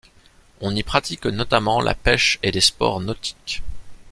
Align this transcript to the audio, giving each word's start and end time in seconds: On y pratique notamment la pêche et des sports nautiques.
On 0.61 0.75
y 0.75 0.81
pratique 0.81 1.27
notamment 1.27 1.79
la 1.79 1.93
pêche 1.93 2.39
et 2.41 2.49
des 2.51 2.59
sports 2.59 3.01
nautiques. 3.01 3.61